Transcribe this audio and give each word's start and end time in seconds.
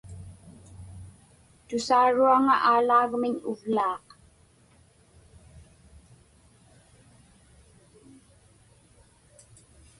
Tusaaruŋa 1.67 2.55
Aalaagmiñ 2.69 3.35
uvlaaq. 3.51 4.05